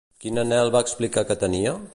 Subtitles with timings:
[0.23, 1.77] Quin anhel va explicar que tenia?